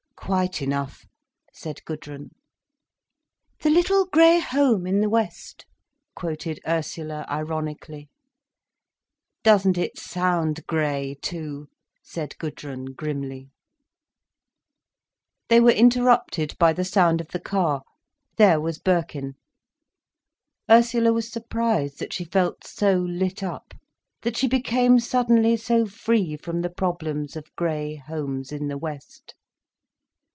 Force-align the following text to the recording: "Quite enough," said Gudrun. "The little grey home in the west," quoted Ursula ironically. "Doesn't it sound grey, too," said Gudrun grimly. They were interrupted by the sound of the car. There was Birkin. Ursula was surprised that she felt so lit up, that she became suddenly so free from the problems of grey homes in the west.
"Quite 0.31 0.61
enough," 0.61 1.07
said 1.51 1.83
Gudrun. 1.83 2.29
"The 3.63 3.69
little 3.69 4.05
grey 4.05 4.39
home 4.39 4.87
in 4.87 5.01
the 5.01 5.09
west," 5.09 5.65
quoted 6.15 6.61
Ursula 6.65 7.25
ironically. 7.29 8.07
"Doesn't 9.43 9.77
it 9.77 9.99
sound 9.99 10.65
grey, 10.67 11.17
too," 11.21 11.67
said 12.01 12.37
Gudrun 12.37 12.93
grimly. 12.93 13.49
They 15.49 15.59
were 15.59 15.71
interrupted 15.73 16.55
by 16.57 16.71
the 16.71 16.85
sound 16.85 17.19
of 17.19 17.27
the 17.29 17.39
car. 17.41 17.81
There 18.37 18.61
was 18.61 18.77
Birkin. 18.79 19.33
Ursula 20.69 21.11
was 21.11 21.29
surprised 21.29 21.99
that 21.99 22.13
she 22.13 22.23
felt 22.23 22.65
so 22.65 22.95
lit 22.99 23.43
up, 23.43 23.73
that 24.21 24.37
she 24.37 24.47
became 24.47 24.97
suddenly 24.97 25.57
so 25.57 25.85
free 25.87 26.37
from 26.37 26.61
the 26.61 26.69
problems 26.69 27.35
of 27.35 27.53
grey 27.57 27.95
homes 27.95 28.53
in 28.53 28.69
the 28.69 28.77
west. 28.77 29.33